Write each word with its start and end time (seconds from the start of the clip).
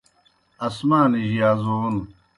آسمانِجیْ 0.67 1.35
یازون 1.39 1.95